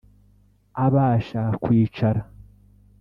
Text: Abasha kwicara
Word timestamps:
Abasha 0.85 1.41
kwicara 1.63 2.21